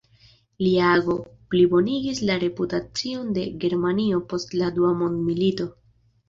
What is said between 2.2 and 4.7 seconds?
la reputacion de Germanio post